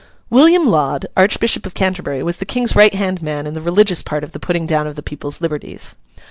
[0.31, 4.23] William Laud, Archbishop of Canterbury, was the King's right hand man in the religious part
[4.23, 5.95] of the putting down of the people's liberties.